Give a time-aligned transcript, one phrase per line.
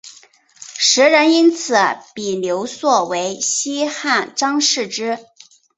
[0.79, 1.75] 时人因此
[2.15, 5.19] 比刘颂为西汉张释之。